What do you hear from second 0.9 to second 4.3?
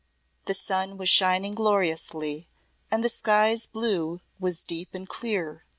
was shining gloriously, and the skies' blue